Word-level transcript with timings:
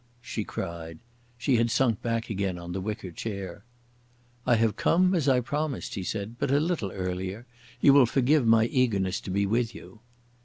she 0.23 0.43
cried. 0.43 0.97
She 1.37 1.57
had 1.57 1.69
sunk 1.69 2.01
back 2.01 2.31
again 2.31 2.57
on 2.57 2.71
the 2.71 2.81
wicker 2.81 3.11
chair. 3.11 3.63
"I 4.47 4.55
have 4.55 4.75
come 4.75 5.13
as 5.13 5.29
I 5.29 5.41
promised," 5.41 5.93
he 5.93 6.01
said, 6.03 6.37
"but 6.39 6.49
a 6.49 6.59
little 6.59 6.91
earlier. 6.91 7.45
You 7.81 7.93
will 7.93 8.07
forgive 8.07 8.43
me 8.45 8.49
my 8.49 8.65
eagerness 8.65 9.21
to 9.21 9.29
be 9.29 9.45
with 9.45 9.75
you." 9.75 9.99